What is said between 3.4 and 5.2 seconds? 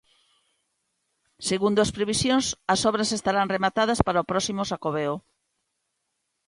rematadas para o próximo Xacobeo.